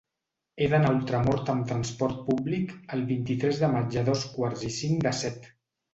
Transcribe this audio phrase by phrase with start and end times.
[0.63, 4.75] He d'anar a Ultramort amb trasport públic el vint-i-tres de maig a dos quarts i
[4.79, 5.51] cinc de set.